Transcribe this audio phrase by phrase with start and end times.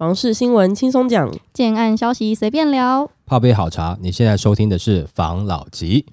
[0.00, 3.10] 房事新闻轻松讲，建案消息随便聊。
[3.26, 6.06] 泡杯好茶，你现在收听的是房老吉。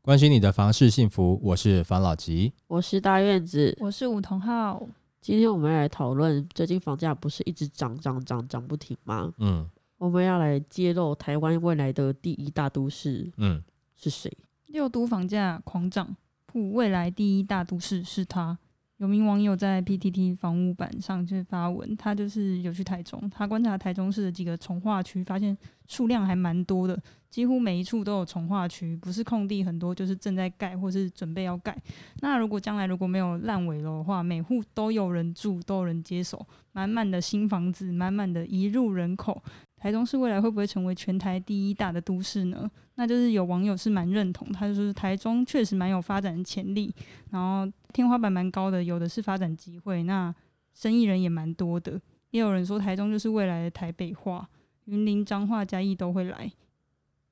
[0.00, 2.54] 关心你的房事幸福，我是房老吉。
[2.66, 3.76] 我是大院子。
[3.78, 4.88] 我是梧桐浩。
[5.20, 9.30] 今天我们来讨论，最近房价不是一直涨涨涨涨不停吗？
[9.36, 9.68] 嗯
[10.00, 13.62] 我们要来揭露台湾未来的第一大都市嗯，
[13.94, 14.34] 是谁？
[14.68, 18.58] 六都房价狂涨，普未来第一大都市是他。
[18.96, 26.98] 有名网友在 PTT 房屋版上就发文，他就是有去台中，他观察台中市的几个从化区，发现数量还蛮多的，
[27.30, 31.76] 几乎每一处都有从化区，不是空地很多，就是正在盖或是准备要盖。
[32.20, 39.42] 那如果将来如果没有烂尾楼的话，每户都有人住，都有人接手，满满的新房子，满满的一入人口。
[39.80, 42.70] 台中市未来会不会成为全台第一大的都市呢？
[42.96, 46.94] 那就是有网友是蛮认同，他就说台中确实蛮有发展潜力，
[47.30, 50.32] 然后天花板蛮高的，有的是发展机会，那
[50.74, 51.98] 生意人也蛮多的。
[52.30, 54.46] 也有人说台中就是未来的台北化，
[54.84, 56.52] 云林、彰化、嘉义都会来。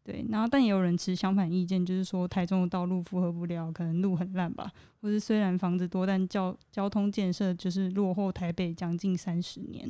[0.02, 9.86] 对，然后但也有人持相反意见，就是说台中的道路负荷不了，可能路很烂吧，或是虽然房子多，但交交通建设就是落后台北将近三十年。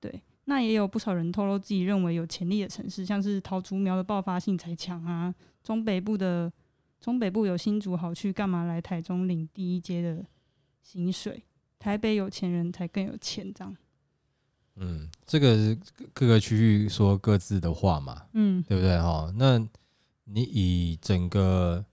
[0.00, 6.52] 对，那也有不少人透露自己认为有潜力的城市，像是桃竹苗的爆发性才强啊，中北部的
[7.00, 10.24] 中北部有新竹好去，干嘛来台中领第一阶的
[10.82, 11.44] 薪水？
[11.78, 13.76] 台北有钱人才更有钱，这样。
[14.76, 19.32] 嗯，这个各各个区域说各自的话嘛，嗯对不对哈？
[19.36, 19.58] 那
[20.24, 21.84] 你以整个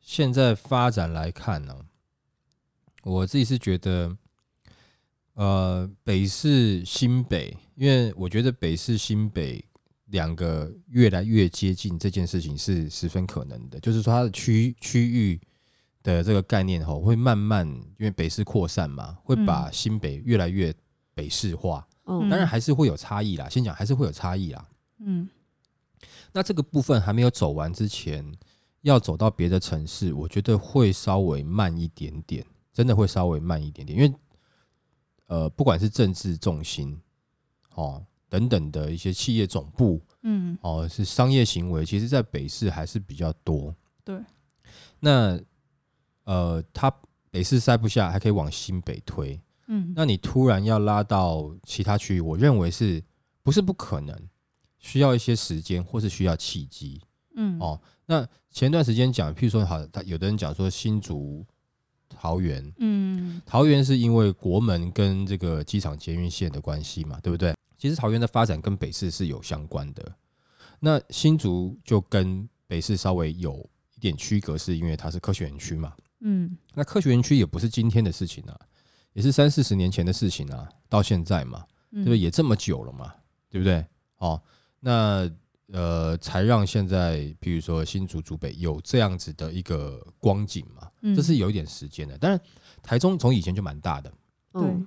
[0.00, 1.84] 现在发展来看呢、
[3.02, 4.16] 我自己是觉得，
[5.38, 9.64] 呃，北市、新北，因为我觉得北市、新北
[10.06, 15.40] 两个越来越接近这件事情是十分可能的，就是说它的区区域
[16.02, 20.74] 的这个概念吼，会慢慢因为北市扩散嘛，会把新北越来越
[21.14, 21.86] 北市化。
[22.06, 24.68] 嗯，当然还是会有差异啦，先讲还是会有差异啦。
[24.98, 25.28] 嗯
[26.32, 28.28] 那这个部分还没有走完之前，
[28.80, 34.12] 要走到别的城市，我觉得会稍微慢一点点，真的会稍微慢一点点，因为
[35.28, 37.00] 呃，不管是政治重心
[37.74, 43.74] 哦等等的一些企业总部嗯哦，是商业行为，其实在北市还是比较多。
[44.04, 44.20] 对，
[45.00, 45.40] 那
[46.24, 46.92] 呃，它
[47.30, 49.40] 北市塞不下，还可以往新北推。
[49.68, 53.02] 嗯那你突然要拉到其他区域，我认为是
[53.42, 54.28] 不是不可能？
[54.78, 57.00] 需要一些时间，或是需要契机
[57.34, 57.80] 嗯哦。
[58.06, 61.44] 那前段时间讲，譬如说，好，他有的人讲说新竹、
[62.08, 67.54] 桃园，嗯桃园是因为国门跟这个机场捷运线的关系嘛，对不对？
[67.76, 70.12] 其实桃园的发展跟北市是有相关的。
[70.80, 75.92] 那新竹就跟北市稍微有一点区隔，是因为它是科学园区嘛。
[76.20, 78.58] 嗯那科学园区也不是今天的事情啊，
[79.12, 82.18] 也是三四十年前的事情啊，到现在嘛，嗯，对不对？
[82.18, 83.14] 也这么久了嘛，
[83.48, 83.84] 对不对？
[84.18, 84.40] 哦，
[84.80, 85.30] 那
[85.72, 92.16] 呃，才让现在，比如说新竹、竹北有这样子的一个光景嘛，嗯这是有一点时间的。
[92.18, 92.40] 但是，
[92.82, 94.12] 台中从以前就蛮大的，
[94.54, 94.86] 嗯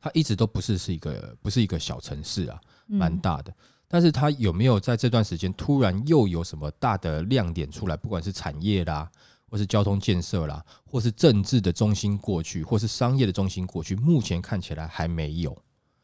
[0.00, 2.58] 它一直都不是是一个不是一个小城市啊，
[2.88, 3.54] 嗯蛮大的。
[3.86, 7.96] 但是它有没有在这段时间突然又有什么大的亮点出来？
[7.96, 9.10] 不管是产业啦，
[9.50, 15.52] 或是交通建设啦，或是政治的中心过去，或是商业的中心过去，目前看起来还没有。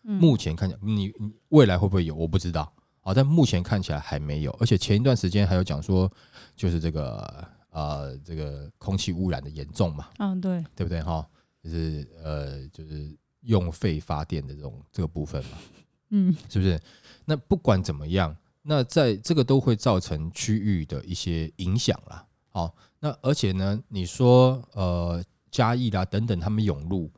[0.02, 2.14] 嗯目前看起来，你你未来会不会有？
[2.14, 2.72] 我不知道
[3.06, 4.50] 啊，但目前看起来还没有。
[4.58, 6.10] 而且前一段时间还有讲说，
[6.56, 11.24] 就是这个呃，这个空气污染的严重嘛，嗯对，对不对哈？
[11.62, 15.58] 就是呃，就是用废发电的这种这个部分嘛，
[16.10, 16.80] 嗯是不是？
[17.24, 22.26] 那不管怎么样，那在这个都会造成区域的一些影响啦。
[22.48, 27.08] 好，那而且呢，你说呃嘉义啦等等，他们涌入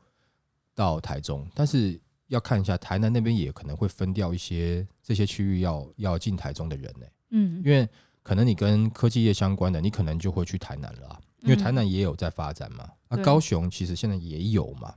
[0.75, 7.87] 到台中，但是要看一下台南那边也可能会分掉一些这些区域要要进台中的人呢、嗯因为
[8.23, 12.89] 可能你跟科技业相关的，你可能就会去台南了啊、因为台南也有在发展嘛。
[13.07, 14.93] 那、对高雄其实现在也有嘛。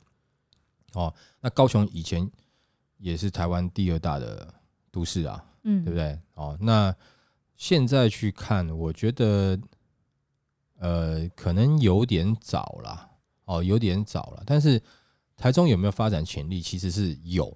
[0.95, 2.31] 哦，那高雄以前
[2.99, 4.53] 也是台湾第二大的
[4.91, 6.19] 都市啊，嗯对不对？
[6.35, 6.95] 哦，那
[7.57, 9.59] 现在去看，我觉得
[10.79, 13.11] 呃，可能有点早了，
[13.47, 14.43] 哦，有点早了。
[14.45, 14.83] 但是
[15.43, 17.53] 台中有没有发展潜力，其实是有。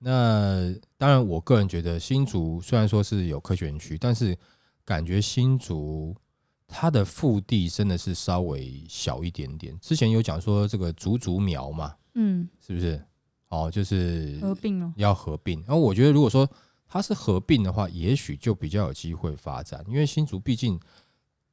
[0.00, 4.36] 那当然，我个人觉得新竹虽然说是有科学园区，但是
[4.84, 6.12] 感觉新竹
[6.66, 9.78] 它的腹地真的是稍微小一点点。
[9.78, 13.00] 之前有讲说这个竹竹苗嘛，嗯是不是？
[13.50, 15.60] 哦，就是合并哦，要合并。
[15.60, 16.44] 然后我觉得，如果说
[16.88, 20.78] 它它是合并的话，也许就比较有机会发展，因为新竹毕竟，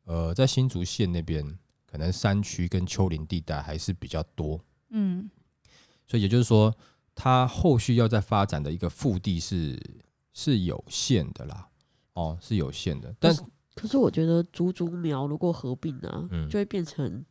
[0.06, 1.44] 呃，在新竹县那边，
[1.88, 5.30] 可能山区跟丘陵地带还是比较多，嗯
[6.08, 6.76] 所以也就是说，
[7.16, 9.80] 它后续要再发展的一个腹地是
[10.34, 11.68] 是有限的啦，
[12.14, 17.26] 哦，是有限的，但可可是我觉得竹竹苗如果合并啊，嗯就会变成，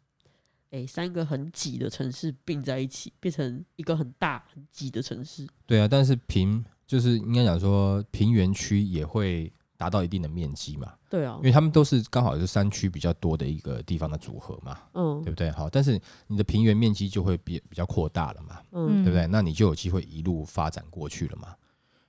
[0.71, 5.47] 诶、三个很挤的城市并在一起，变成一个很大很挤的城市。
[5.67, 15.51] 对啊，但是平就是应该讲说平原区也会达到一定的面积嘛，对啊因，为他们都是刚好是山区比较多的一个地方的组合嘛，嗯对不对？
[15.53, 19.27] 好，但是你的平原面积就会比比较扩大了嘛，嗯，对不对？
[19.29, 21.55] 那你就有机会一路发展过去了嘛。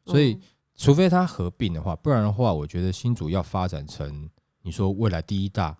[0.05, 0.41] 所以嗯，
[0.75, 4.29] 除非它合并的话，不然的话，我觉得新竹要发展成
[4.63, 5.77] 你说未来第一大，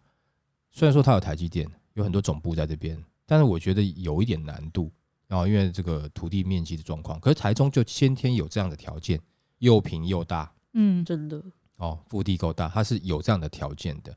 [0.71, 4.89] 虽然说它有台积电，有很多总部在这边，但是我觉得有一点难度。
[5.27, 9.19] 然后因为这个土地面积的状况，可是台中就先天有这样的条件，
[9.59, 11.41] 又平又大嗯真的，
[11.81, 14.16] 哦，腹地够大，它是有这样的条件的。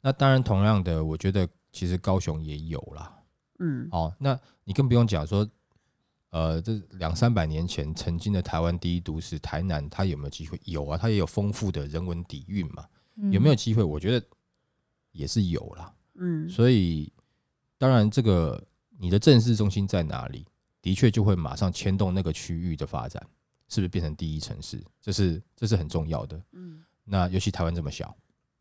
[0.00, 3.12] 那当然，同样的，我觉得其实高雄也有啦。
[3.58, 5.46] 嗯，哦，那你更不用讲说，
[6.30, 10.58] 呃，这两三百年前曾经的台湾第一都市台南，它有没有机会？
[10.64, 12.86] 有啊，它也有丰富的人文底蕴嘛。
[13.16, 13.82] 嗯有没有机会？
[13.82, 14.26] 我觉得
[15.10, 15.92] 也是有啦。
[16.14, 17.12] 嗯，所以，
[17.76, 18.62] 当然这个
[18.98, 20.46] 你的政治中心在哪里，
[20.80, 23.20] 的确就会马上牵动那个区域的发展，
[23.68, 24.82] 是不是变成第一城市？
[25.02, 26.42] 这是这是很重要的。
[26.52, 28.16] 嗯，那尤其台湾这么小，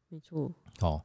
[0.07, 0.51] 没错，
[0.81, 1.01] 哦，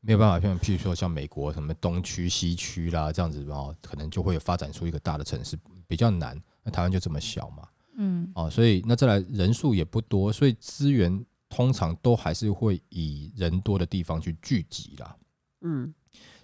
[0.00, 6.40] 没有办法像譬如说像美国什么东区、西区啦这样子哦，可能就会发展出一个大的城市，比较难。
[6.62, 15.16] 那台湾就这么小嘛，嗯哦，所以那再来人数也不多，所以资源通常都还是会以人多的地方去聚集啦。
[15.60, 15.94] 嗯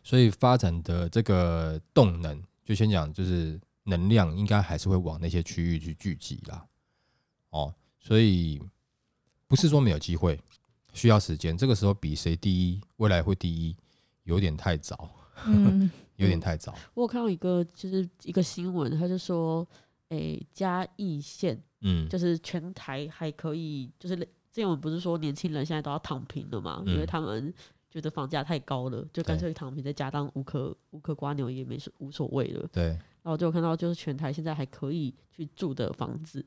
[0.04, 6.66] 所以发展的这个动能，就先讲就是能量，应该还是会往那些区域去聚集啦。
[7.50, 8.60] 哦，所以
[9.52, 10.40] 不是说没有机会，
[10.94, 11.54] 需要时间。
[11.54, 13.76] 这个时候比谁第一，未来会第一，
[14.24, 15.10] 有点太早，
[15.44, 16.74] 嗯有点太早。
[16.94, 19.68] 我有看到一个就是一个新闻，他就说，
[20.08, 27.52] 诶、嘉义县嗯，就是全台还可以，就是之前我们不是说年轻人现在都要躺平了嘛，因为嗯他们
[27.90, 32.66] 觉得房价太高了，就干脆躺平在家当无壳无壳瓜牛也没所无所谓了。
[32.72, 36.42] 对，然后我就看到，就是全台现在还可以去住的房子，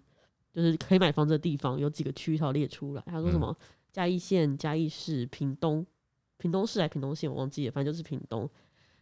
[0.55, 3.03] 就是可以买房子的地方，有几个区域它有列出来。
[3.05, 3.57] 他说什嗯么
[3.91, 5.85] 嘉义县、嘉义市、屏东、
[6.37, 8.49] 屏东市还屏东县，我忘记了，反正就是屏东。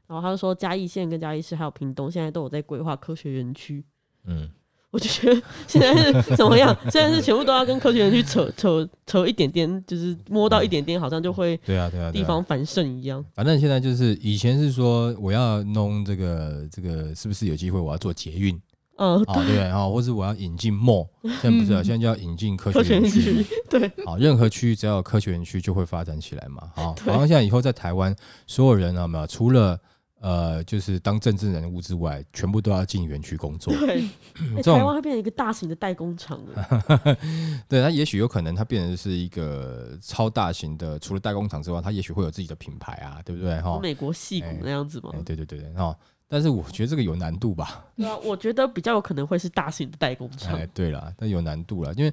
[0.07, 3.83] 然后他就说嘉义县跟嘉义市还有屏东现在都有在规划科学园区。
[4.25, 4.49] 嗯，
[4.91, 6.75] 我就觉得现在是怎么样？
[6.91, 13.23] 现在是全部都要跟科学园区扯扯扯一点点，就是摸到一点点，好像就会对啊，对啊，对啊地方繁盛一样。
[13.33, 18.61] 反正现在就是以前是说我要弄这个这个，是不是有机会我要做捷运
[18.97, 19.33] 嗯，啊？
[19.33, 19.87] 对不对啊？
[19.87, 21.07] 或是我要引进 mall，
[21.41, 23.45] 现在不是啊，嗯现在就要引进科科学园区。
[23.69, 26.71] 对，好，任何区域只要有科学园区就会发展起来嘛。
[26.75, 29.79] 好，对好像现在以后在台湾，所有人啊，没有除了
[30.21, 33.73] 呃，就是当政治人物之外，全部都要进园区工作。
[33.75, 34.07] 对，
[34.63, 37.17] 台湾会变成一个大型的代工厂了。
[37.67, 43.59] 对，它也许有可能它变成是一个超大型的，除了代工厂之外，它也许会有自己的品牌啊，对不对？
[43.59, 45.21] 哈，美国戏骨哎那样子吗哎，？
[45.25, 45.93] 对对对对，哈。
[46.27, 47.85] 但是我觉得这个有难度吧？
[47.95, 50.65] 对啊， 我觉得比较有可能会是大型的代工厂哎，。
[50.73, 52.11] 对了，那有难度了，因为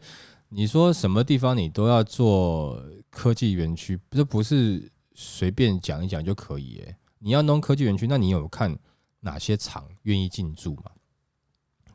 [0.48, 6.96] 你说什么地方你都要做科技园区，不是不是随便讲一讲就可以耶。
[7.18, 8.76] 你要弄科技园区，那你有看
[9.20, 10.90] 哪些厂愿意进驻嘛？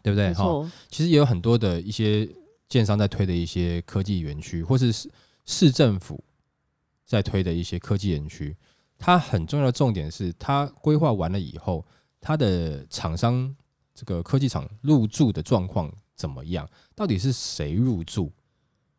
[0.01, 0.33] 对不对？
[0.33, 2.29] 哈，其实也有很多的一些
[2.69, 5.09] 建商在推的一些科技园区，或是市
[5.45, 6.23] 市政府
[7.05, 8.55] 在推的一些科技园区。
[8.97, 11.83] 它很重要的重点是，它规划完了以后，
[12.25, 13.55] 它的厂商
[13.93, 16.67] 这个科技厂入驻的状况怎么样？
[16.95, 18.31] 到底是谁入驻？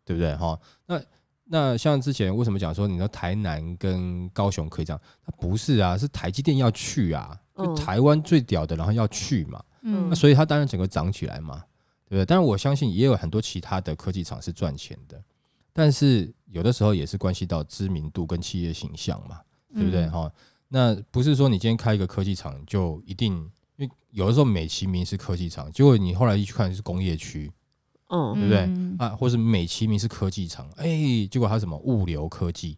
[0.05, 0.33] 对不对？
[0.37, 0.57] 哈，
[0.87, 1.03] 那
[1.49, 5.01] 那像之前为什么讲说，你说台南跟高雄可以这样？
[5.25, 9.61] 它不是啊，是台积电要去啊，就嗯台湾最屌的，然后要去嘛。
[9.83, 11.59] 嗯那所以它当然整个涨起来嘛，
[12.09, 12.25] 对不对？
[12.25, 15.21] 但是我相信也有很多其他的科技厂是赚钱的，
[15.73, 19.41] 但是有的时候也是关系到知名度跟企业形象嘛，
[19.75, 20.05] 对不对？
[20.05, 20.33] 嗯哈、
[20.69, 23.35] 那不是说你今天开一个科技厂就一定，
[23.77, 27.53] 因为有的时候美其名是科技厂，结果你后来一去看是工业区
[28.09, 28.97] 嗯，对不对嗯。
[28.99, 30.87] 啊，或是美其名是科技厂，哎，
[31.31, 32.77] 结果它什么物流科技，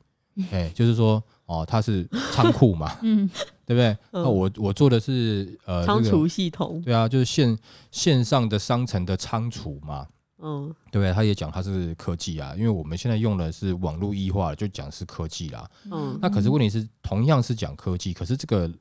[0.50, 3.28] 哎，就是说哦，它是仓库嘛， 嗯
[3.64, 3.88] 对不对？
[4.12, 4.22] 嗯。
[4.22, 7.58] 那我我做的是呃仓储系统，对啊，就是线
[7.90, 10.06] 线上的商城的仓储嘛，
[10.38, 11.12] 嗯对？
[11.12, 15.70] 他也讲它是科技啊，因为我们现在用的是网络异化，就讲是科技啦。
[15.90, 18.72] 嗯那可是问题是，同样是讲科技，可是这个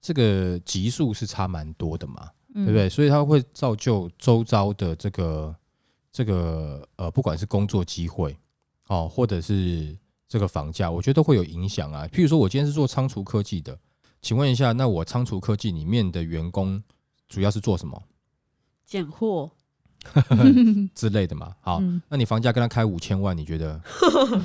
[0.00, 2.88] 这个级数是差蛮多的嘛，对对不对？
[2.88, 5.54] 所以它会造就周遭的这个
[6.12, 8.36] 这个呃，不管是工作机会
[8.88, 9.96] 哦，或者是
[10.28, 12.06] 这个房价，我觉得都会有影响啊。
[12.08, 13.78] 譬如说，我今天是做仓储科技的，
[14.22, 16.82] 请问一下，那我仓储科技里面的员工
[17.28, 18.02] 主要是做什么
[18.86, 19.50] 拣货，
[20.94, 21.54] 之类的嘛？
[21.60, 23.80] 好，嗯那你房价跟他开五千万，你觉得？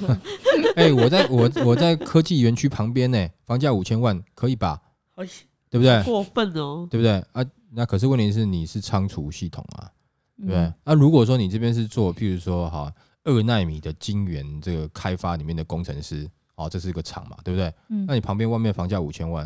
[0.75, 4.81] 哎、我在我我在科技园区旁边呢，房价五千万可以吧？
[5.15, 5.23] 好
[5.69, 6.01] 对不对？
[6.03, 6.87] 过分哦。
[6.89, 7.43] 对不对啊？
[7.71, 9.91] 那可是问题是你是仓储系统啊，
[10.37, 10.57] 对不对？
[10.59, 12.91] 嗯那、如果说你这边是做，譬如说哈
[13.23, 17.71] 二纳米的晶圆这个开发里面的工程师，哦，这是一个厂嘛，对不对？
[17.89, 19.45] 嗯那你旁边外面房价五千万，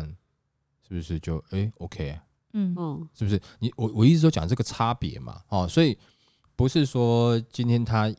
[0.88, 2.23] 是不是就哎 OK 啊？
[2.54, 3.40] 嗯嗯是不是？
[3.58, 5.98] 你我我一直都讲这个差别嘛，哦，所以
[6.56, 8.10] 不是说今天他，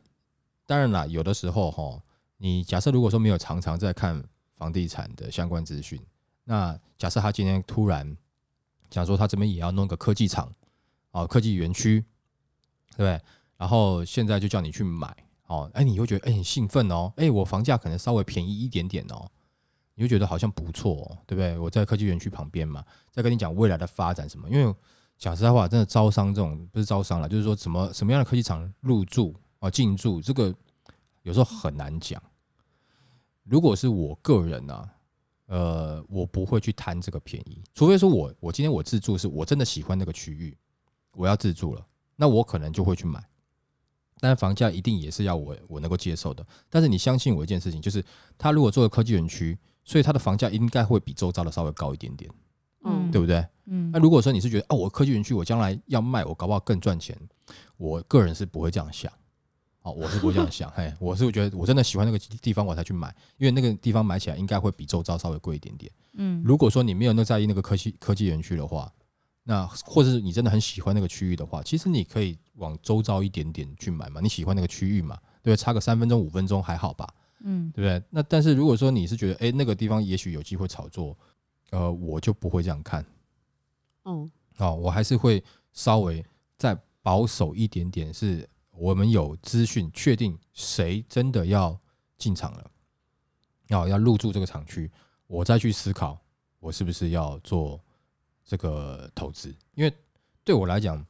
[0.66, 2.00] 当然啦，有的时候哈，
[2.36, 4.22] 你假设如果说没有常常在看
[4.54, 6.00] 房地产的相关资讯，
[6.44, 8.16] 那假设他今天突然
[8.88, 10.52] 讲说他这边也要弄个科技厂，
[11.10, 12.04] 哦，科技园区，
[12.96, 13.20] 对不对？
[13.56, 15.16] 然后现在就叫你去买，
[15.46, 19.30] 哦，哎，你会觉得哎很兴奋哦，哎，我房价可能稍微便宜一点点哦，
[19.96, 21.58] 你就觉得好像不错、哦，对不对？
[21.58, 24.74] 我在科技园区旁边嘛，在跟你讲未来的发展什么，因为
[25.18, 30.54] 讲实在话，真的招商这种不是招商了，就是说什么什么样的科技厂入驻啊进驻，这个
[31.22, 32.22] 有时候很难讲。
[33.42, 34.90] 如果是我个人啊，
[35.46, 40.54] 呃，我不会去贪这个便宜，除非说我我今天我自住是我真的喜欢那个区域，
[41.12, 41.86] 我要自住了，
[42.16, 43.24] 那我可能就会去买。
[44.18, 46.44] 但是房价一定也是要我我能够接受的。
[46.68, 48.04] 但是你相信我一件事情，就是
[48.36, 52.30] 他如果做了科技园区，所以它的房价应该会比周遭的稍微高一点点，
[52.84, 53.46] 嗯对不对？
[53.64, 57.16] 嗯那如果说你是觉得哦，我科技园区我将来要卖，我搞不好更赚钱，
[57.78, 59.10] 我个人是不会这样想。
[59.82, 65.90] 哦，我是不会这样想， 嘿，我是觉得我真的喜欢那个地方，我才去买，因为那个地方买起来应该会比周遭稍微贵一点点。
[66.14, 68.92] 嗯如果说你没有那在意那个科技科技园区的话，
[69.44, 75.56] 那或者是你真的很喜欢那个区域的话，其实你可以往周遭一点点去买嘛，你喜欢那个区域嘛，对不对？
[75.56, 77.08] 差个三分钟五分钟还好吧，
[77.40, 78.02] 嗯对不对？
[78.10, 81.16] 那但是如果说你是觉得，哎，那个地方也许有机会炒作，
[81.70, 83.04] 呃，我就不会这样看。
[84.04, 84.28] 哦，
[84.58, 86.24] 哦，我还是会稍微
[86.56, 91.78] 再保守一点点，是我们有资讯确定谁真的要
[92.18, 92.70] 进场了，
[93.68, 94.90] 要要入驻这个厂区，
[95.26, 96.18] 我再去思考
[96.60, 97.80] 我是不是要做
[98.44, 99.92] 这个投资，因为
[100.44, 101.04] 对我来讲，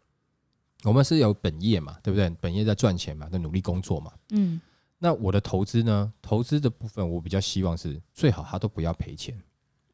[0.85, 2.28] 我们是有本业嘛，对不对？
[2.40, 4.12] 本业在赚钱嘛，在努力工作嘛。
[4.30, 4.61] 嗯
[4.99, 6.12] 那我的投资呢？
[6.23, 9.41] 投资的部分，我比较希望是最好他都不要赔钱。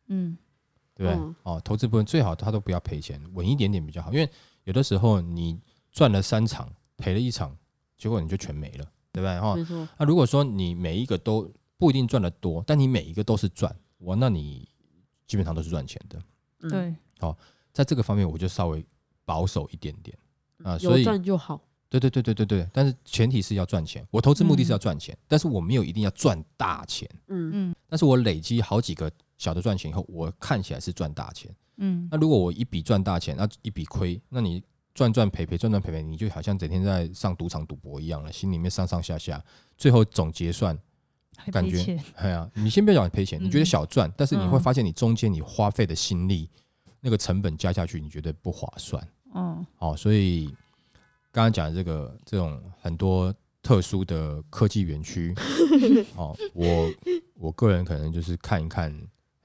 [0.09, 0.37] 嗯
[0.94, 1.18] 对不对？
[1.18, 4.12] 嗯哦，投资部分最好他都不要赔钱，稳一点点比较好。
[4.12, 4.30] 因为
[4.64, 5.59] 有的时候你
[5.90, 7.56] 赚了三场，赔了一场，
[7.97, 9.40] 结果你就全没了，对不对？
[9.40, 14.68] 哈、没错，那如果说你每一个都不一定赚得多，但你每一个都是赚，我，那你
[15.26, 16.23] 基本上都是赚钱的。
[16.61, 17.35] 嗯，对
[17.73, 18.85] 在这个方面，我就稍微
[19.25, 20.16] 保守一点点
[20.62, 21.61] 啊，所有以赚就好。
[22.00, 24.06] 对对对对对对，但是前提是要赚钱。
[24.11, 27.08] 我投资目的是要赚钱，但是我没有一定要赚大钱。
[27.28, 31.54] 嗯嗯但是我累积好几个小的赚钱以后，我看起来是赚大钱。
[31.76, 34.62] 嗯那如果我一笔赚大钱，那一笔亏，那你
[34.94, 39.42] 赚赚赔赔赚赚赔赔，你就好像整天在上赌场赌博一样了，心里面上上下下，
[39.76, 40.78] 最后总结算，
[41.50, 46.49] 感觉哎呀，你先不要讲赔钱，你觉得嗯小赚，但是你会嗯发现你中间你花费的心力，
[47.00, 49.06] 那个成本加下去，你觉得不划算。
[49.34, 50.54] 嗯哦，所以
[51.32, 55.34] 刚刚讲的这个这种很多特殊的科技园区，
[56.14, 56.92] 哦，我
[57.34, 58.94] 我个人可能就是看一看，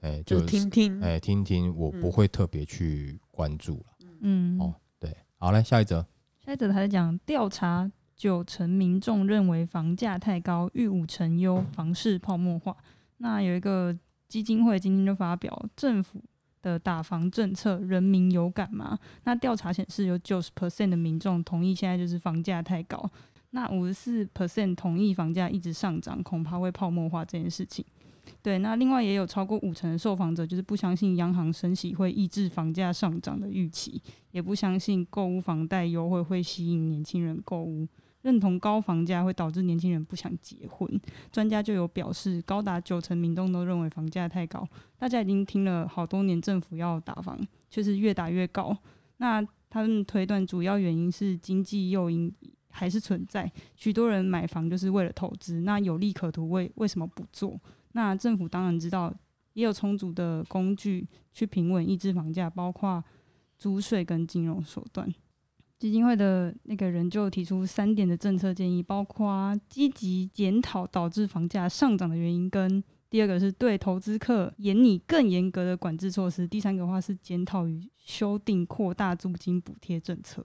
[0.00, 3.84] 哎，就就是听听，哎听听，我不嗯会特别去关注了。
[4.20, 6.04] 嗯哦对，好来下一则，
[6.44, 12.76] 下一则他在讲调查，九成民众认为房价太高，逾五成忧房市泡沫化。
[13.18, 13.96] 那有一个
[14.28, 16.22] 基金会今天就发表政府
[16.62, 18.98] 的打房政策，人民有感吗？
[19.24, 23.10] 那调查显示，有九十 percent 的民众同意现在就是房价太高，
[23.50, 27.84] 那五十四 percent 同意房价一直上涨，恐怕会泡沫化这件事情。
[28.42, 34.00] 对，那另外也有超过五成的受访者就是不相信央行升息会抑制房价上涨的预期。
[34.32, 37.88] 也不相信购屋房贷优惠会吸引年轻人购屋，
[38.22, 40.88] 认同高房价会导致年轻人不想结婚。
[41.30, 44.66] 专家就有表示，高达九成民众都认为房价太高。
[44.98, 47.38] 大家已经听了好多年，政府要打房，
[47.70, 48.76] 却是越打越高。
[49.18, 52.32] 那他们推断主要原因是经济诱因
[52.70, 57.60] 还是存在，许多人买房就是为了投资，那有利可图，为为什么不做？
[57.92, 59.12] 那政府当然知道，
[59.54, 63.02] 也有充足的工具去平稳抑制房价，包括
[63.56, 65.12] 租税跟金融手段。
[65.78, 80.44] 基金会的那个人就提出三点的政策建议，包括积极检讨导致房价上涨的原因，跟第二个是对投资客严拟更严格的管制措施，第三个话是检讨与修订扩大租金补贴政策。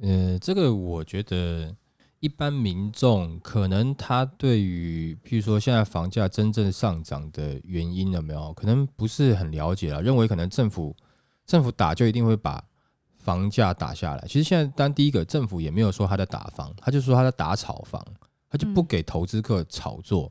[0.00, 1.74] 呃，这个我觉得
[2.18, 10.96] 一般民众可能他对于，譬如说现在房价真正上涨的原因有没有，可能不是很了解了，认为可能政府
[11.46, 12.62] 政府打就一定会把
[13.22, 14.24] 房价打下来。
[14.26, 18.04] 其实现在，当第一个政府也没有说他在打房，他就说他在打炒房，
[18.50, 20.30] 他就不嗯给投资客炒作。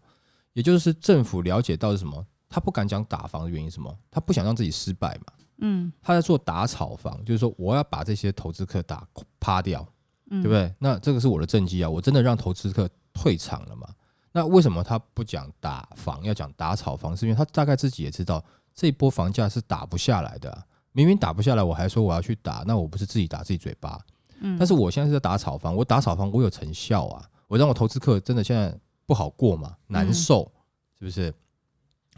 [0.54, 5.34] 也就是政府了解到是什么，他不敢讲打房的原因是什么，他不想让自己失败嘛。
[5.64, 9.08] 嗯他在做打炒房，就是说我要把这些投资客打
[9.40, 9.88] 趴掉。
[10.30, 10.54] 嗯，对不？
[10.54, 10.74] 对？
[10.80, 13.88] 那这个是我的政绩啊，我真的让投资客退场了嘛？
[14.34, 17.16] 那为什么他不讲打房，要讲打炒房？
[17.16, 18.44] 是因为他大概自己也知道
[18.74, 24.00] 这一波房价是打不下来的啊、明明打不下来，我还说我要去打，那我不是自己打自己嘴巴？
[24.42, 30.52] 嗯，但是我现在是在打炒房，我打炒房我有成效啊，我让我投资客真的现在不好过嘛，难受，
[31.00, 31.34] 是不是？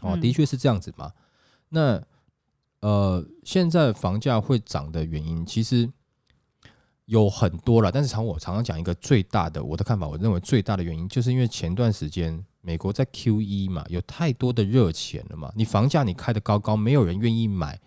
[0.00, 1.12] 哦，嗯的确是这样子嘛。
[1.68, 2.02] 那
[2.80, 5.88] 呃，现在房价会涨的原因其实
[7.04, 17.78] 有很多了，但是常我常常讲一个最大的我的看法，我认为最大的原因就是因为前段时间美国在 Q 一嘛，有太多的热钱了嘛，你房价你开的高高，没有人愿意买。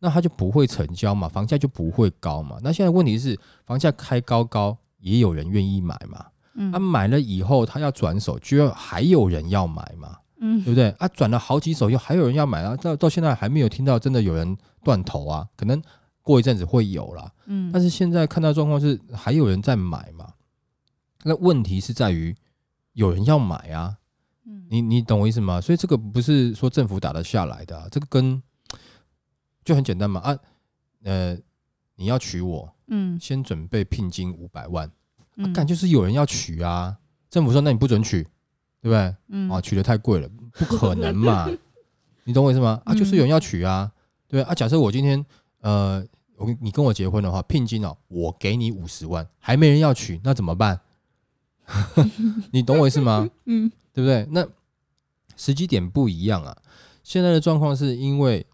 [0.00, 2.58] 那它就不会成交嘛，房价就不会高嘛。
[2.62, 6.26] 那现在问题是，房价开高高，也有人愿意买嘛。
[6.54, 10.90] 嗯他、买了以后，他要转手，就要还有人要买嘛，嗯对不对？
[10.98, 15.80] 啊，转了好几手，又还有人要买啊，到到现在还没有听到真的有人断头啊，可能
[16.22, 17.30] 过一阵子会有啦。
[17.46, 20.32] 嗯，但是现在看到状况是还有人在买嘛，
[21.22, 22.34] 那问题是在于
[22.92, 23.96] 有人要买啊，
[24.44, 25.60] 嗯你你懂我意思吗？
[25.60, 28.42] 所以这个不是说政府打得下来的、啊，这个跟
[29.68, 30.38] 就很简单嘛啊，
[31.04, 31.36] 呃，
[31.96, 34.90] 你要娶我，嗯先准备聘金五百万，
[35.36, 36.96] 嗯干、就是有人要娶啊，
[37.28, 38.22] 政府说那你不准娶，
[38.80, 39.14] 对不对？
[39.28, 41.46] 嗯啊，娶的太贵了，不可能嘛，
[42.24, 42.80] 你懂我意思吗？
[42.86, 43.92] 啊，就是有人要娶啊，
[44.26, 45.22] 对啊，假设我今天
[45.60, 46.02] 呃，
[46.36, 50.80] 我跟你跟我结婚的话，聘金哦，我给你五十万，还没人要娶，那怎么办？
[52.52, 53.28] 你懂我意思吗？
[53.44, 54.26] 嗯对不对？
[54.30, 54.48] 那
[55.36, 56.56] 时机点不一样啊。
[57.02, 58.46] 现在的状况是因为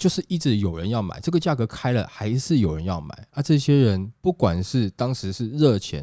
[0.00, 3.42] 就是一直有人要买，这个价格开了还是有人要买啊。
[3.42, 6.02] 这些人不管是当时是热钱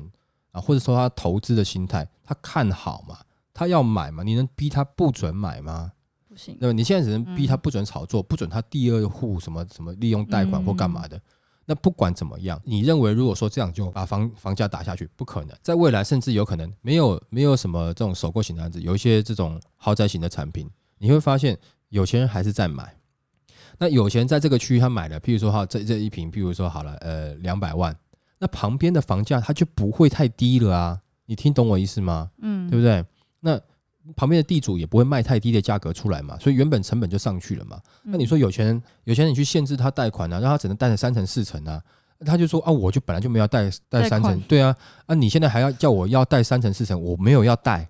[0.51, 3.17] 啊，或者说他投资的心态，他看好嘛，
[3.55, 5.91] 他要买嘛，你能逼他不准买吗？
[6.29, 6.73] 不行，对吧？
[6.73, 11.19] 你现在只能逼他不准炒作，不准他第二户什么什么利用贷款或干嘛的。
[11.65, 15.57] 那不管怎么样，你认为如果说这样就把房房价打下去，不可能。
[15.63, 20.69] 在未来甚至有可能没有没有什么这种首购型的案子，有一些这种豪宅型的产品，
[20.99, 21.57] 你会发现
[21.89, 22.96] 有钱人还是在买。
[23.79, 27.95] 那有钱人在这个区域他买了，譬如说哈这这一平，譬如说好了呃两百万，
[28.39, 31.01] 那旁边的房价它就不会太低了啊。
[31.25, 32.31] 你听懂我意思吗？
[32.41, 33.03] 嗯，对不对？
[33.41, 33.59] 那
[34.15, 37.79] 旁边的地主也不会卖太低的价格出来嘛，所以原本成本就上去了嘛。
[38.05, 41.83] 嗯那你说有钱人，有钱人你去限制他贷款啊，让他只能贷三成四成啊，
[42.25, 44.73] 他就说啊，我就本来就没有贷贷三成对啊，
[45.05, 47.89] 啊你现在还要叫我要贷三成四成，我没有要贷，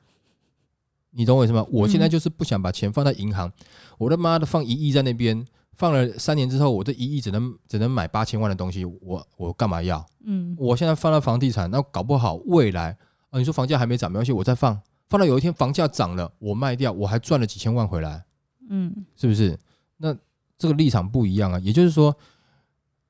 [1.12, 1.64] 你懂我意思吗？
[1.72, 3.52] 我现在嗯就是不想把钱放在银行，
[4.00, 5.46] 我他妈的放一亿在那边，
[5.78, 10.04] 放了三年之后，我这一亿只能只能买八千万的东西，我我干嘛要？
[10.26, 12.98] 嗯我现在放了房地产，那搞不好未来
[13.30, 18.26] 啊，你说房价还没涨，没关系，我再放，放到有一天房价涨了，我卖掉，我还赚了几千万回来，
[18.70, 19.58] 嗯是不是？
[19.98, 20.16] 那
[20.58, 21.60] 这个立场不一样啊。
[21.60, 22.16] 也就是说，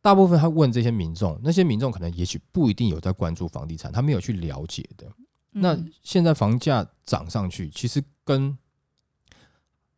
[0.01, 5.07] 大部分他问这些民众，那些民众可能也许不一定有在关注房地产，他没有去了解的。
[5.51, 8.55] 那嗯现在房价涨上去，其实跟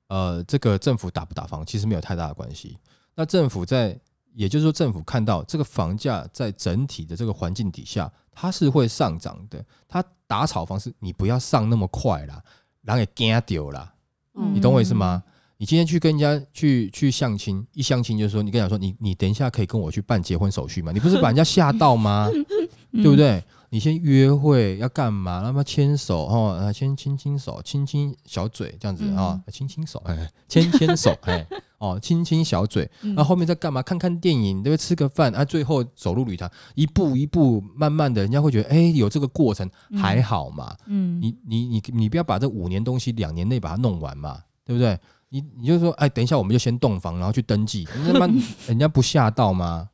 [0.10, 2.78] 呃这个政府打不打房其实没有太大的关系。
[3.16, 3.98] 那政府在，
[4.34, 9.64] 也就是说政府看到这个房价在整体的这个环境底下，它是会上涨的。
[9.88, 12.44] 它打炒房是你不要上那么快啦，
[12.82, 13.94] 然后给惊丢啦，
[14.36, 15.24] 嗯你懂我意思吗？
[15.58, 20.94] 你今天去跟人家去去相亲，一相亲就是说，你跟他说，你你等一下可以跟我去办结婚手续吗？
[20.94, 22.30] 你不是把人家吓到吗？
[22.94, 23.18] 嗯 对不？
[23.18, 23.44] 对？
[23.70, 25.42] 你先约会要干嘛？
[25.44, 31.46] 让他牵手哦，啊，先亲亲手，亲亲小嘴，这样子啊，亲亲手，哎，牵牵手， 哎，
[31.78, 33.82] 哦，亲亲小嘴，嗯那后面再干嘛？
[33.82, 34.78] 看看电影，对不对？
[34.78, 40.76] 吃个饭啊，最后走入礼堂，一步一步，慢慢的，人家会觉得，哎，有这个过程嗯还好嘛。
[40.88, 45.00] 嗯，你你你你不要把这五年东西两年内把它弄完嘛，对不对？
[45.32, 48.26] 你你就说，哎，等一下我们就先洞房，然后去登记，那妈
[48.66, 49.88] 人家不吓到吗？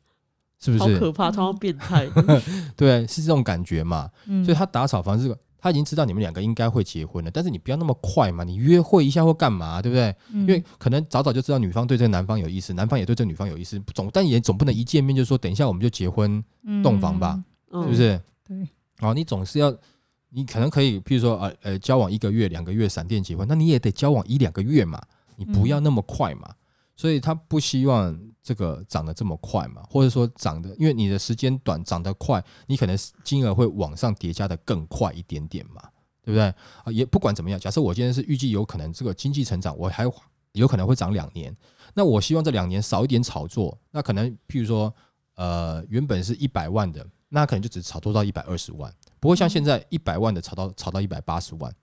[0.59, 0.83] 是不是？
[0.83, 2.07] 好可怕，他好像变态。
[2.75, 4.09] 对，是这种感觉嘛。
[4.27, 10.15] 嗯所以他打扫房这个，他已经知道你们两个应该会结婚了，但是你不要那么快嘛，你约会一下或干嘛，对不对？
[10.31, 16.43] 因因为可能早早就知道女方对这个男方有意思，男方也对这个女方有意思，总但也总不能一见面就说等一下我们就结婚，
[16.83, 17.95] 洞房吧，嗯是不？
[17.95, 18.21] 是？
[18.47, 18.69] 对，
[19.01, 19.75] 哦，你总是要，
[20.29, 25.01] 你可能可以，譬如说呃呃，交往一个月、两个月，闪电结婚，那你也得交往一两个月嘛，
[25.35, 26.53] 你不要那么快嘛。
[26.95, 35.81] 所以他不希望这个涨得这么快嘛，或者说涨得，因为你的时间短，涨得快，你可能金额会往上叠加的更快一点点嘛，
[36.21, 36.43] 对不对？
[36.43, 40.03] 啊，也不管怎么样，假设我今天是预计有可能这个经济成长，我还
[40.51, 41.57] 有可能会涨两年，
[41.95, 44.93] 那我希望这两年少一点炒作，那可能譬如说，
[45.33, 51.73] 呃，原本是一百万的，那可能就只炒作到一百二十万，不会像现在一百万的炒到炒到一百八十万，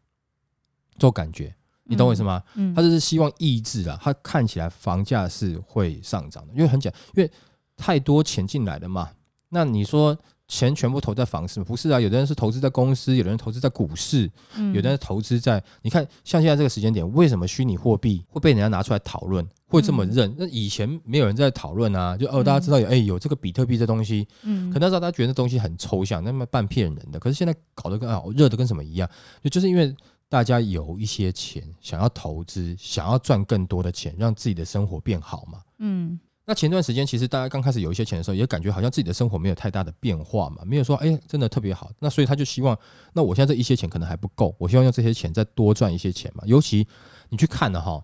[0.92, 1.52] 这种感觉。
[1.84, 2.42] 你懂我意思吗？
[2.54, 7.30] 嗯，他就是希望抑制啊，他看起来房价是会上涨的，因为很简，因为
[7.76, 9.10] 太多钱进来了嘛。
[9.48, 10.16] 那你说
[10.48, 12.00] 钱全部投在房市，不是啊？
[12.00, 15.62] 有的人是投资在公司，有的人投资在股市，嗯有的人投资在……
[15.82, 20.34] 你看，像现在这个时间点，为什么虚拟货币会被人家拿出来讨论，会这么认？
[20.38, 27.18] 那以前没有人在讨论啊，就哦，大家知道有哎有这个比特币这东西，嗯，可那时候大家觉得这东西很抽象，那么半骗人的。
[27.18, 29.08] 可是现在搞得跟啊热的跟什么一样，
[29.42, 29.94] 就就是因为
[30.32, 35.60] 大家有一些钱想要投资，想要赚更多的钱，让自己的生活变好嘛。
[35.78, 41.90] 嗯那前段时间其实大家刚开始有一些钱的时候，也感觉好像自己的生活没有太大的变化嘛，没有说哎真的特别好。
[41.98, 42.74] 那所以他就希望，
[43.12, 46.42] 那我现在这一些钱可能还不够，我希望用这些钱再多赚一些钱嘛。
[46.46, 46.88] 尤其
[47.28, 48.02] 你去看了哈，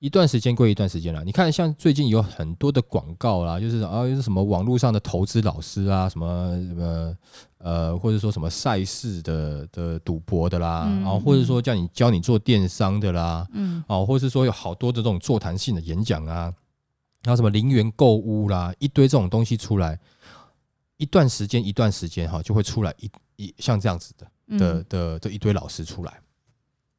[0.00, 1.24] 一段时间归一段时间了。
[1.24, 7.16] 你看像最近有很多的广告啦，就是啊是什么网络上的投资老师啊，什么什么
[7.58, 16.52] 呃，或者说什么赛事的的赌博的啦，嗯然后或者说叫你教你做电商的啦，嗯哦，或者是说有好多的这种座谈性的演讲啊，
[17.24, 19.98] 然后什么零元购物啦，一堆这种东西出来，
[20.98, 24.14] 一段时间一段时间哈，就会出来一一像这样子
[24.56, 26.20] 的的的一堆老师出来，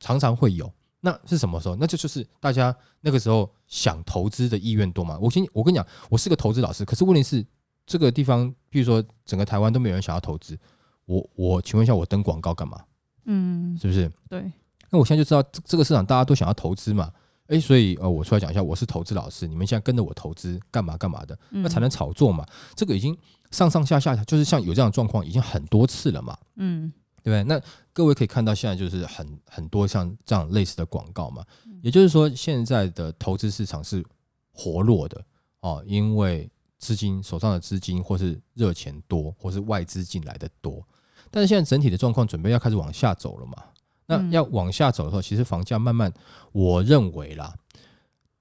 [0.01, 0.69] 常常会有。
[1.01, 1.75] 那是什么时候？
[1.75, 5.17] 那这就是大家那个时候想投资的意愿多嘛。
[5.19, 7.45] 我先我跟你讲，我是个投资老师，可是问题是
[7.85, 10.57] 这个地方，比如说整个台湾都没有人想要投资，
[11.05, 12.83] 我我请问一下，我登广告干嘛？
[13.25, 14.11] 嗯，是不是？
[14.27, 14.51] 对，
[14.89, 17.11] 那我现在就知道这这个市场大家都想要投资嘛，
[17.47, 22.45] 诶，所以呃，我出来讲一下，我是投资老师，你们现在跟着我投资干嘛干嘛的，那那才能炒作嘛。
[22.75, 23.17] 这个已经
[23.51, 26.91] 上上下下，就是像有这样的状况，已经很多次了嘛，嗯
[27.29, 27.55] 对不对？
[27.55, 27.61] 那
[27.93, 31.45] 各位可以看到，现在就是很很多像这样类似的广告嘛，
[31.81, 34.03] 也就是说，现在的投资市场是
[34.51, 35.23] 活络的
[35.59, 40.83] 哦，因为资金手上的资金或是热钱多，或是外资进来的多，
[41.29, 43.63] 但是现在整体的状况准备要开始往下走了嘛。
[44.07, 46.11] 那嗯要往下走的时候，其实房价慢慢，
[46.51, 47.55] 我认为啦，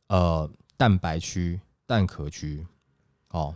[0.06, 2.66] 呃，蛋白区、蛋壳区，
[3.30, 3.54] 哦，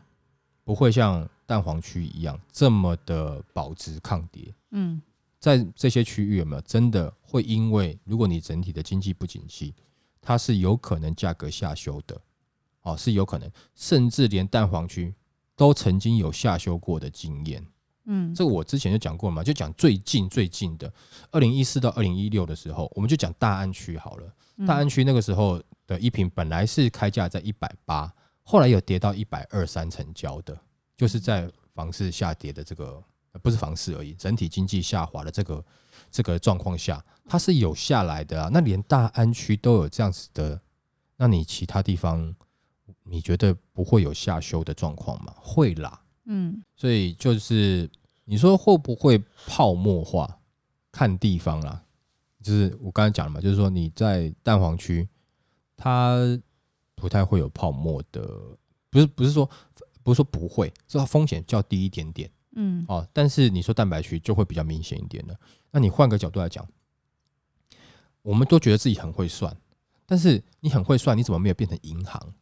[0.62, 4.55] 不会像蛋黄区一样这么的保值抗跌。
[4.73, 5.01] 嗯
[5.42, 9.74] 在这些区域有没有真的会因为如果你整体的经济不景气，
[10.20, 12.20] 它是有可能价格下修的，
[12.83, 15.12] 哦，是有可能，甚至连蛋黄区
[15.57, 17.66] 都曾经有下修过的经验。
[18.05, 20.92] 嗯，这个我之前就讲过嘛，就讲最近最近的，
[21.33, 24.33] 二零一四到二零一六的时候，我们就讲大安区好了。
[24.59, 30.57] 嗯大安区那个时候的一平本来是开价在一百八，后来有跌到一百二三成交的，
[30.96, 33.05] 就是在房市下跌的这个，呃
[33.40, 35.64] 不是房市而已，整体经济下滑的这个
[36.11, 38.51] 这个状况下，它是有下来的啊。
[38.53, 40.61] 那连大安区都有这样子的，
[41.16, 42.35] 那你其他地方
[43.05, 45.35] 你觉得不会有下修的状况吗？
[45.38, 46.03] 会啦。
[46.25, 47.90] 嗯所以就是
[48.25, 50.38] 你说会不会泡沫化？
[50.92, 51.83] 看地方啦，
[52.42, 55.09] 就是我刚才讲了嘛，就是说你在蛋黄区，
[55.75, 56.18] 它
[56.95, 58.21] 不太会有泡沫的，
[58.90, 59.49] 不是不是说
[60.03, 63.07] 不是说不会，是它风险较低一点点嗯哦。
[63.12, 65.35] 但是你说蛋白区就会比较明显一点了。
[65.71, 66.67] 那你换个角度来讲，
[68.23, 69.57] 我们都觉得自己很会算，
[70.07, 72.35] 但是你很会算，你怎么没有变成银行？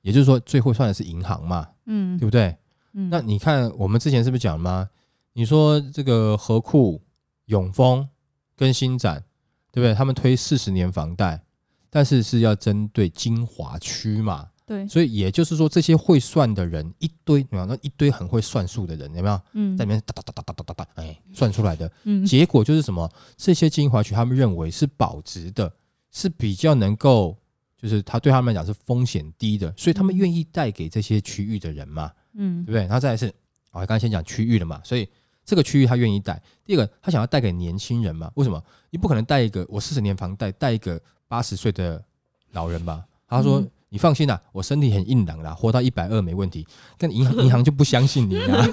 [0.00, 2.56] 也就是说，最会算的是银行嘛，嗯对不对？
[2.92, 4.88] 嗯，那你看，我们之前是不是讲了吗？
[5.34, 7.02] 你说这个和库、
[7.46, 8.08] 永丰
[8.56, 9.24] 跟新展，
[9.70, 9.94] 对不对？
[9.94, 11.44] 他们推四十年房贷，
[11.90, 19.40] 但是是要针对金华区嘛，对，所以也就是说，这些会算的人一堆，有没一堆很会算数的人，有没有？
[19.54, 23.10] 嗯在里面哒哒哒哒哒哒哒哒，哎，算出来的嗯结果就是什么？
[23.36, 25.72] 这些精华区他们认为是保值的，
[26.12, 27.34] 是比较能够，
[27.80, 32.12] 就是他对他们来讲是风险低的，所以他们愿意带给这些区域的人嘛。
[32.34, 32.82] 嗯对不对？
[32.82, 33.32] 然后再来是，
[33.72, 35.08] 我刚才先讲区域了嘛，所以
[35.44, 36.40] 这个区域他愿意贷。
[36.64, 38.30] 第二个，他想要带给年轻人嘛？
[38.34, 38.62] 为什么？
[38.90, 42.04] 你不可能贷一个我四十年房贷，贷一个八十岁的
[42.52, 43.04] 老人吧？
[43.26, 46.66] 他说：“嗯你放心啦、我身体很硬朗啦，活到一百二没问题。”
[46.98, 48.66] 但银行银行就不相信你啊，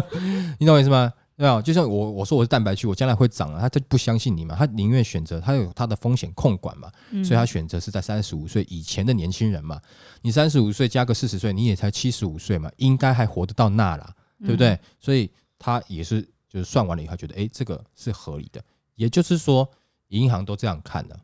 [0.58, 1.12] 你懂我意思吗？
[1.36, 1.62] 对吧？
[1.62, 9.80] 就像我我说我是蛋白区，我将来会涨啊，他就不相信你嘛，他宁愿选择他有他的风险控管嘛，嗯所以他选择是在三十五岁以前的年轻人嘛。
[10.20, 14.78] 你三十五岁加个四十岁，你也才七十五岁嘛，应该还活得到那啦，对不对？
[15.00, 18.62] 所以他也是就是算完了以后觉得，哎，这个是合理的。
[18.96, 19.66] 也就是说，
[20.08, 21.18] 银行都这样看的。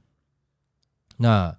[1.18, 1.54] 那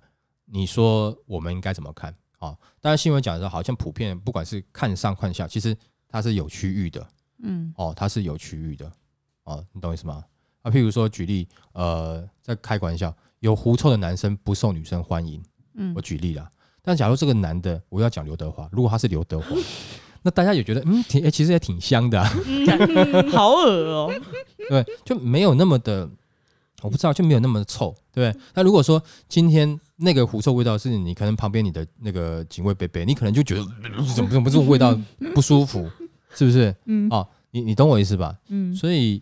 [0.50, 2.14] 你说我们应该怎么看？
[2.40, 5.76] 哦，当然新闻讲的时候，好像普遍不管是看上看下，其实
[6.08, 7.06] 它是有区域的
[7.44, 8.92] 嗯哦，它是有区域的
[9.44, 10.24] 哦，你懂我意思吗？
[10.62, 15.42] 啊，譬如说举例，呃，在开玩笑，有狐臭的男生不受女生欢迎，
[15.74, 16.50] 嗯我举例了。
[16.82, 19.48] 但假如这个男的，我要讲刘德华，如果他是刘德华，
[20.24, 22.30] 那大家也觉得，嗯，挺、诶其实也挺香的、啊，
[23.32, 24.14] 好恶哦、
[24.70, 26.10] 对，就没有那么的，
[26.84, 28.42] 我不知道，就没有那么臭，对不对？
[28.54, 34.98] 那如果说今天那个狐臭味道是你可能旁边你的那个警卫贝贝，你可能就觉得呃怎么怎么这种味道
[35.34, 35.90] 不舒服，
[36.36, 36.76] 是不是？
[36.86, 38.38] 嗯哦，你你懂我意思吧？
[38.50, 39.22] 嗯所以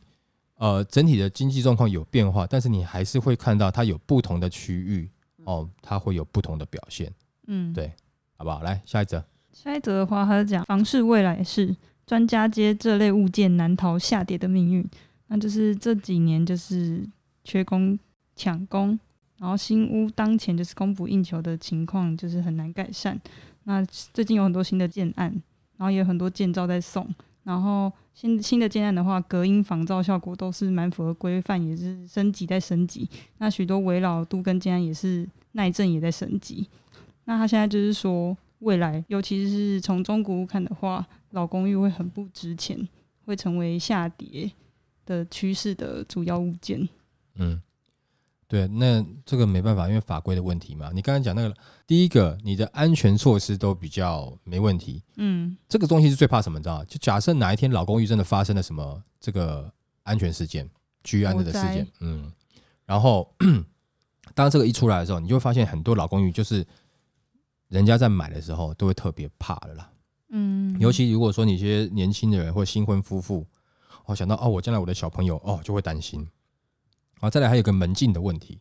[0.57, 5.09] 呃，整体的经济状况有变化，但是你还是会看到它有不同的区域
[5.43, 7.11] 哦，它会有不同的表现，
[7.47, 7.91] 嗯对
[8.37, 8.61] 好不好？
[8.63, 11.73] 来下一则，下一则的话，它是讲房市未来是
[12.05, 14.85] 专家接这类物件难逃下跌的命运。
[15.27, 17.03] 那就是这几年就是
[17.45, 17.97] 缺工
[18.35, 18.99] 抢工，
[19.37, 23.17] 然后新屋当前就是供不应求的情况，就是很难改善。
[23.63, 25.31] 那最近有很多新的建案，
[25.77, 27.07] 然后也有很多建造在送。
[27.43, 33.07] 然后新新的建案的话，隔音防噪效果都是蛮符合规范，也是升级在升级。
[33.37, 36.67] 那许多围绕都跟建案也是耐震也在升级。
[37.25, 42.87] 那他现在就是说，未来尤其是从中古屋看的话，老公寓会很不值钱，
[43.25, 44.51] 会成为下跌
[45.05, 46.87] 的趋势的主要物件。
[47.35, 47.61] 嗯，
[48.47, 50.91] 对，那这个没办法，因为法规的问题嘛。
[50.93, 51.55] 你刚才讲那个，
[51.87, 56.59] 第一个，你的安全措施都比较没问题，嗯这个东西是最怕什么？
[56.59, 56.85] 你知道吗？
[56.85, 59.71] 就假设哪一天老公寓真的发生了什么这个
[60.03, 60.69] 安全事件、
[61.03, 62.31] 居安的事件，嗯，
[62.85, 63.33] 然后
[64.33, 66.65] 当这个一出来的时候，你就会发现很多老公寓就是
[67.67, 69.91] 人家在买的时候都会特别怕的啦。
[70.29, 73.45] 嗯，尤其如果说你一些年轻的人或新婚夫妇，
[74.05, 76.27] 哦，想到哦，我将来我的小朋友哦，就会担心。
[77.29, 78.59] 再来还有个门禁的问题，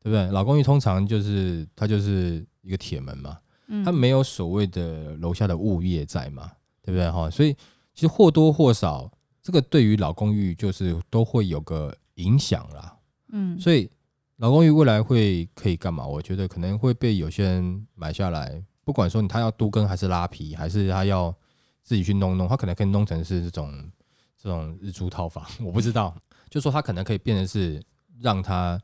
[0.00, 0.26] 对不对？
[0.30, 6.50] 老公寓通常就是它就是一个铁门嘛，嗯它没有所谓的楼下的物业在嘛，
[6.82, 7.28] 对不对哈？
[7.30, 7.52] 所以
[7.94, 9.10] 其实或多或少，
[9.42, 12.96] 这个对于老公寓就是都会有个影响啦。
[13.28, 13.90] 嗯，所以
[14.36, 16.06] 老公寓未来会可以干嘛？
[16.06, 21.34] 我觉得可能会被有些人买下来，不管说他要都更还是拉皮，还是他要
[21.82, 23.90] 自己去弄弄，他可能可以弄成是这种
[24.36, 26.14] 这种日租套房， 我不知道。
[26.50, 27.82] 就说他可能可以变成是
[28.22, 28.80] 让他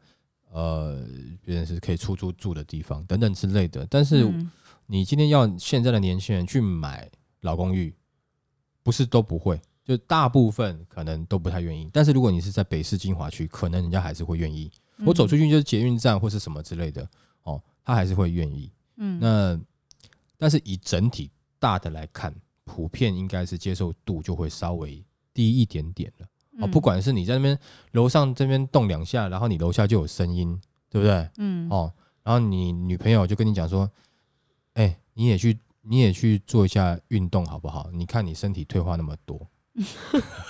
[0.51, 1.07] 呃
[1.43, 3.87] 别人是可以出租住的地方等等之类的。
[3.89, 4.51] 但是嗯
[4.87, 7.95] 你今天要现在的年轻人去买老公寓，
[8.83, 11.91] 不是都不会，就大部分可能都不太愿意。
[11.93, 14.71] 但是如果你是在北市精华区，可能人家还是会愿意。
[15.05, 17.07] 我走出去就是捷运站或是什么之类的，
[17.43, 18.73] 哦，他还是会愿意。
[18.97, 19.61] 嗯，那
[20.37, 26.27] 但是以整体大的来看，普遍应该是接受度就会稍微低一点点了。
[26.59, 27.59] 哦，嗯不管是你在那边
[27.93, 31.29] 楼上这边动两下，然后你楼下就有声音，对不对？
[31.39, 31.93] 嗯哦，
[32.23, 33.91] 然后你女朋友就跟你讲说，
[34.75, 37.89] 哎、你也去，你也去做一下运动好不好？
[37.93, 39.41] 你看你身体退化那么多。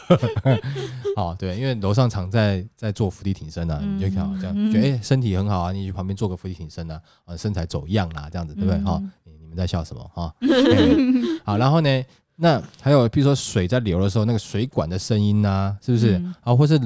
[1.16, 8.78] 哦，对，因为楼上常在在做伏地挺身啊，你就看好这样，嗯觉得哎、身体很好啊，你去旁边做个伏地挺身啊，啊身材走样啦，这样子对不对？
[8.80, 10.34] 哈、嗯你你们在笑什么哈？
[10.40, 12.02] 对 好，然后呢，
[12.40, 16.16] 那还有比如说水在流的时候，那个水管的声音呐、是不是？
[16.18, 16.78] 嗯啊，或是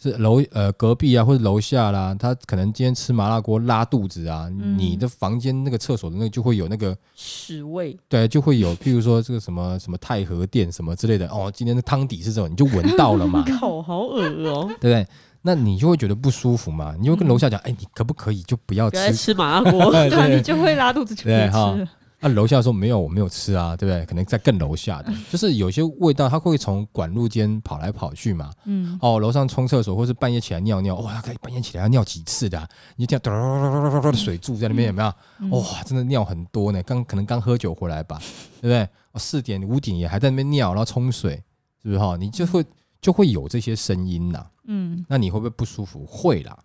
[0.00, 15.06] 是楼呃隔壁啊，或者楼下啦，他可能今天吃麻辣锅拉肚子啊，嗯你的房间那个厕所的那个就会有那个屎味，对，就会有譬如说这个什么什么太和殿什么之类的哦，今天的汤底是这种，你就闻到了嘛， 口，好恶哦、对不对？
[15.42, 19.10] 那你就会觉得不舒服嘛，你就会跟楼下讲，哎、你可不可以就不要吃？
[19.14, 21.88] 吃麻辣锅， 对你就会拉肚子，就别吃对哈了。
[22.20, 24.04] 那楼下说没有，我没有吃啊，对不对？
[24.06, 28.50] 可能在更楼下的，就是有些味道它会从管路间跑来跑去嘛。
[28.64, 35.12] 嗯哦，楼上冲厕所，或是半夜起来尿尿，哇，可以半夜起来要尿几次的啊、你就听到水柱在那边有没有？
[35.38, 38.18] 嗯哇，真的尿很多呢，刚可能刚喝酒回来吧，
[38.60, 38.82] 对不对？
[39.12, 41.36] 哦，四点五点也还在那边尿，然后冲水，
[41.82, 42.16] 是不是哈？
[42.16, 42.64] 你就会
[43.00, 46.04] 就会有这些声音呐，嗯那你会不会不舒服？
[46.04, 46.58] 会啦。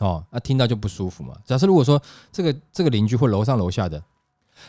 [0.00, 1.34] 哦，那、听到就不舒服嘛。
[1.44, 4.02] 假设如果说这个这个邻居或楼上楼下的，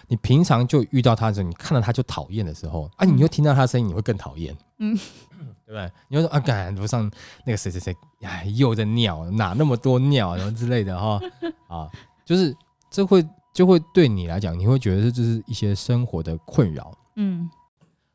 [0.07, 4.95] 你平常就遇到他的时候，你看到他就讨厌的时候，啊，你又听到他的声音，你会更讨厌，嗯，
[5.65, 5.91] 对不对？
[6.09, 7.09] 你会说啊，赶楼上
[7.45, 11.19] 那个谁谁谁，哎，又在尿，哪那么多尿，然后之类的哈，
[11.67, 11.89] 啊，
[12.25, 12.55] 就是
[12.89, 17.49] 这会就会对你来讲，你会觉得这就是一些生活的困扰，嗯。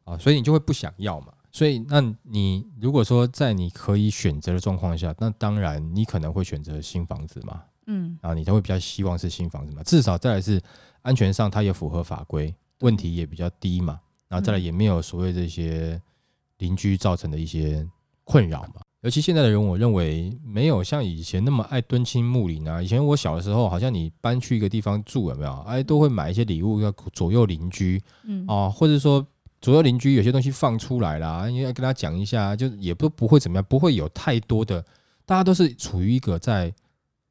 [0.05, 1.33] 啊，所以你就会不想要嘛。
[1.51, 8.17] 所以，那你如果说在你可以选择的状况下，那当然你可能会选择新房子嘛，嗯。
[8.23, 10.63] 然后你都会比较希望是新房子嘛，至少再来是
[11.07, 16.03] 安全上它也符合法规，问题也比较低嘛，然后再来也没有所谓这些
[16.59, 17.87] 邻居造成的一些
[18.25, 18.81] 困扰嘛。
[19.03, 22.83] 尤其现在的人，我认为没有像以前那么爱敦亲睦邻啊。
[22.83, 25.53] 以前我小的时候，好像你搬去一个地方住，有没有？
[25.61, 29.25] 哎，都会买一些礼物要左右邻居嗯啊，或者说
[29.61, 34.85] 左右邻居有些东西放出来啦，你要跟他讲一下，就也不不会怎么样，不会有太多的，
[35.25, 36.75] 大家都是处于一个在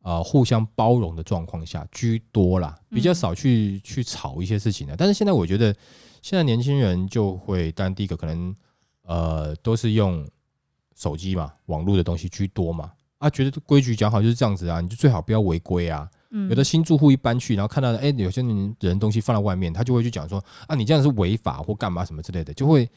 [0.06, 4.96] 呃互相包容的状况下居多啦，比较嗯少去去吵一些事情的。
[4.96, 5.74] 但是现在我觉得，
[6.22, 8.56] 现在年轻人就会，当然第一个可能
[9.02, 10.24] 呃都是用
[10.96, 12.91] 手机嘛，网络的东西居多嘛。
[13.18, 16.08] 啊，觉得规矩讲好就是这样子啊，你就最好不要违规啊。
[16.30, 20.38] 嗯有的新住户一搬去，然后看到哎、有些人人东西放在外面，他就会去讲说
[20.68, 22.88] 啊，你这样是违法或干嘛什么之类的，就会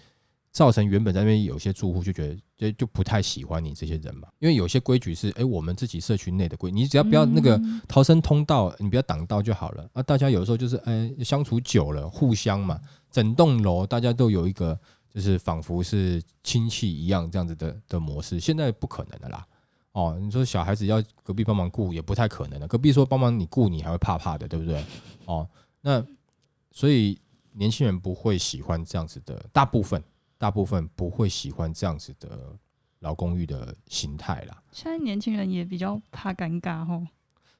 [0.59, 9.89] 造成原本在那边有些住户就觉得就就不太喜欢你这些人嘛，因为有些规矩是哎、我们自己社区内的规，你只要不要那个嗯逃生通道，你不要挡道就好了。
[9.93, 14.77] 啊，大家有时候就是哎、相处久了，互相嘛，整栋楼大家都有一个
[15.15, 19.47] 就是仿佛是亲戚一样这样子的的模式，现在不可能的啦。
[19.93, 24.85] 哦，你说小孩子要隔壁帮忙顾也不太可能的，隔壁说帮忙你顾你还会怕怕的，对不对？
[25.25, 25.49] 哦，
[25.81, 26.05] 那
[26.73, 27.17] 所以
[27.53, 30.03] 年轻人不会喜欢这样子的，大部分
[30.39, 32.29] 大部分不会喜欢这样子的
[33.01, 34.57] 老公寓的形态啦。
[34.73, 37.03] 现在年轻人也比较怕尴尬吼。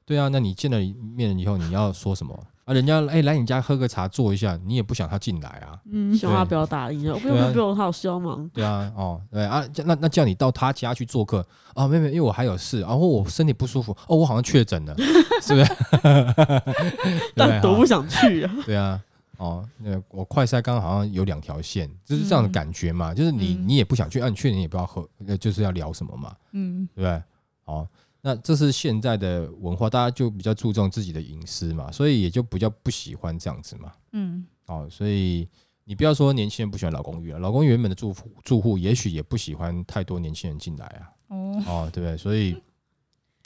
[0.05, 2.33] 对啊，那你见了面以后，你要说什么
[2.65, 2.73] 啊？
[2.73, 5.79] 人家哎、来你家喝个茶坐一下，你也不想他进来啊？
[5.85, 7.13] 嗯对希望他不要打应啊！
[7.21, 8.49] 不用不用不用，他有事要忙。
[8.49, 11.87] 对啊，哦，对啊，那那叫你到他家去做客啊？
[11.87, 14.95] 没有没有，因为我还有事，然、后我身体不舒服，哦，我好像确诊了，
[15.43, 15.75] 是不是？
[16.01, 18.55] 对但多不啊想去啊！
[18.65, 18.99] 对啊，
[19.39, 27.23] 哦，那我快筛刚刚好像有两条线，就是这样的嗯感觉嘛，就是你嗯你也不想去，啊，你去你也不知道喝，呃就是要聊什么嘛，嗯对不对？
[27.63, 27.87] 哦，
[28.21, 33.93] 那这是现在的文化，大家就比较注重自己的隐私嘛，所以也就比较不喜欢这样子嘛。
[34.11, 35.47] 嗯哦，所以
[35.85, 42.17] 你不要说年轻人不喜欢老公寓了，老公寓原本的住户住户也许也不喜欢太多年轻人进来啊，哦哦，对不对？
[42.17, 42.61] 所以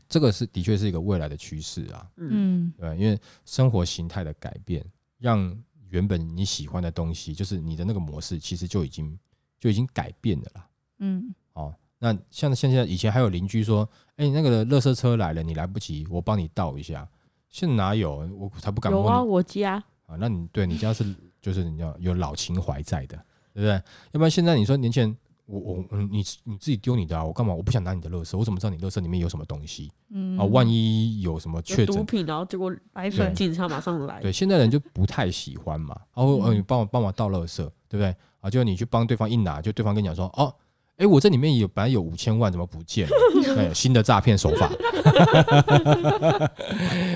[0.09, 2.97] 这个是的确是一个未来的趋势啊，嗯，嗯对？
[2.97, 4.83] 因为生活形态的改变，
[5.19, 5.55] 让
[5.93, 9.17] 原本你喜欢的东西，就是你的那个模式，其实就已经
[9.59, 10.67] 就已经改变了啦。
[10.97, 17.07] 嗯哦，那像现在以前还有邻居说，哎、你那个垃圾车来了，你来不及，我帮你倒一下。
[17.49, 18.27] 现在哪有？
[18.35, 19.75] 我才不敢有啊，我家
[20.07, 20.15] 啊！
[20.17, 23.15] 那你对你家是就是你要有老情怀在的，
[23.53, 23.73] 对不对？
[23.73, 27.53] 要不然现在你说年轻人，我我嗯，你你自己丢你的啊，我干嘛？
[27.53, 30.45] 我不想拿你的垃圾，我怎么知道你垃圾里面有什么东西嗯啊？
[30.45, 34.21] 万一有什么确诊，毒品，然后结果对白粉警察马上来。
[34.21, 35.95] 对，现在人就不太喜欢嘛。
[36.15, 37.57] 然后呃，嗯你帮我帮我倒垃圾，
[37.89, 38.15] 对不对？
[38.39, 40.53] 啊，就你去帮对方一拿，就对方跟你讲说，哦，
[40.95, 43.13] 哎，我这里面有本来有五千万，怎么不见了？
[43.55, 44.69] 对，新的诈骗手法，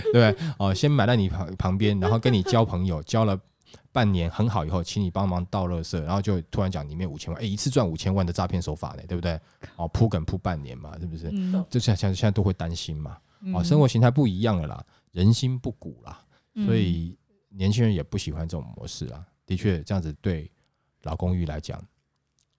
[0.04, 0.36] 对不对？
[0.60, 3.40] 哦，先买在你旁旁边，然后跟你交朋友，交了。
[3.92, 9.40] 半年很好以后，请你帮忙倒垃圾，然后就突然讲里面五千万，哎，一次赚五千万的诈骗手法呢，对不对？
[9.76, 11.30] 哦，铺梗铺半年嘛，是不是？
[11.32, 13.18] 嗯就像像现在都会担心嘛，
[13.54, 16.24] 哦，嗯生活形态不一样了啦，人心不古啦，
[16.56, 17.18] 嗯所以
[17.50, 19.26] 年轻人也不喜欢这种模式啊。
[19.46, 20.52] 的确，这样子对
[21.04, 21.82] 老公寓来讲，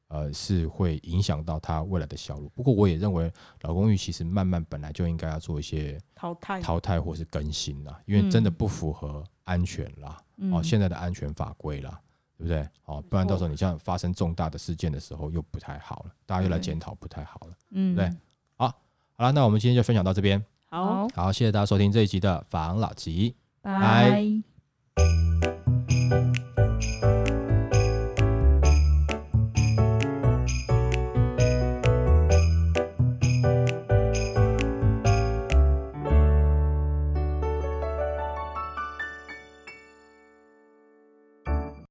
[0.08, 2.48] 呃，是会影响到他未来的销路。
[2.54, 6.62] 不过，我也认为老公寓其实慢慢本来就应该要做一些淘汰。
[6.62, 10.16] 淘汰或是更新啦，因为真的嗯不符合安全啦，
[10.52, 12.00] 哦，嗯现在的安全法规啦。
[12.36, 12.64] 对不对？
[12.84, 17.52] 哦，不然到时候你像发生重大的事件的时候，又不太好了，大家又来检讨，不太好了。
[17.72, 18.08] 嗯对
[18.56, 18.72] 好
[19.18, 20.40] 了，那我们今天就分享到这边。
[20.70, 23.34] 好，好，谢谢大家收听这一集的防老集。
[23.60, 24.40] 拜。